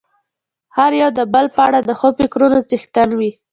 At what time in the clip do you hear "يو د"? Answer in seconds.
1.01-1.21